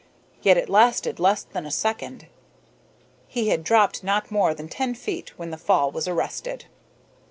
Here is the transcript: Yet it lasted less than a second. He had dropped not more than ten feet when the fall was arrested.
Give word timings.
Yet 0.41 0.57
it 0.57 0.67
lasted 0.67 1.19
less 1.19 1.43
than 1.43 1.63
a 1.63 1.69
second. 1.69 2.25
He 3.27 3.49
had 3.49 3.63
dropped 3.63 4.03
not 4.03 4.31
more 4.31 4.55
than 4.55 4.67
ten 4.67 4.95
feet 4.95 5.37
when 5.37 5.51
the 5.51 5.57
fall 5.57 5.91
was 5.91 6.07
arrested. 6.07 6.65